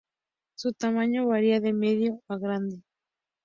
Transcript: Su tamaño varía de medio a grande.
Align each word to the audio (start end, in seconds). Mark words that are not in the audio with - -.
Su 0.57 0.73
tamaño 0.73 1.27
varía 1.27 1.59
de 1.59 1.73
medio 1.73 2.21
a 2.27 2.37
grande. 2.39 2.81